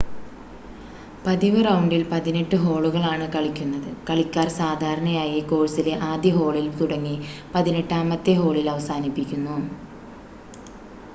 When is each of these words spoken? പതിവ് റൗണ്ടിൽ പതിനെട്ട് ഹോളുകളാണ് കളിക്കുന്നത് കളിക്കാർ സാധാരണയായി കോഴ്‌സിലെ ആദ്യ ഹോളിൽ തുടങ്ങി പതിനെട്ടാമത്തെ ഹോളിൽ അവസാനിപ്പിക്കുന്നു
പതിവ് 1.25 1.59
റൗണ്ടിൽ 1.65 2.03
പതിനെട്ട് 2.11 2.55
ഹോളുകളാണ് 2.63 3.25
കളിക്കുന്നത് 3.33 3.89
കളിക്കാർ 4.07 4.47
സാധാരണയായി 4.55 5.39
കോഴ്‌സിലെ 5.51 5.93
ആദ്യ 6.09 6.31
ഹോളിൽ 6.37 6.67
തുടങ്ങി 6.79 7.15
പതിനെട്ടാമത്തെ 7.53 8.35
ഹോളിൽ 8.41 8.69
അവസാനിപ്പിക്കുന്നു 8.71 9.57